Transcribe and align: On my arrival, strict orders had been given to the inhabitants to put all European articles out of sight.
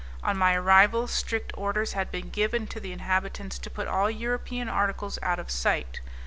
On 0.23 0.35
my 0.35 0.55
arrival, 0.55 1.07
strict 1.07 1.53
orders 1.55 1.93
had 1.93 2.09
been 2.09 2.31
given 2.31 2.65
to 2.65 2.79
the 2.79 2.91
inhabitants 2.91 3.59
to 3.59 3.69
put 3.69 3.87
all 3.87 4.09
European 4.09 4.67
articles 4.67 5.19
out 5.21 5.37
of 5.37 5.51
sight. 5.51 6.01